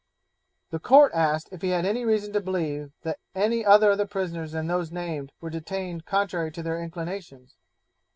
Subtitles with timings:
[0.71, 4.07] The Court asked if he had any reason to believe that any other of the
[4.07, 7.53] prisoners than those named were detained contrary to their inclinations?